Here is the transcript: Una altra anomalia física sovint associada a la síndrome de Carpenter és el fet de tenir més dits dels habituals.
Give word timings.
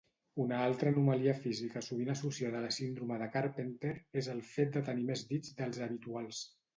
Una 0.43 0.59
altra 0.67 0.91
anomalia 0.91 1.33
física 1.41 1.83
sovint 1.87 2.09
associada 2.13 2.57
a 2.59 2.63
la 2.63 2.71
síndrome 2.77 3.19
de 3.23 3.27
Carpenter 3.35 3.91
és 4.23 4.31
el 4.35 4.41
fet 4.55 4.73
de 4.79 4.83
tenir 4.89 5.05
més 5.11 5.23
dits 5.33 5.53
dels 5.61 5.79
habituals. 5.89 6.41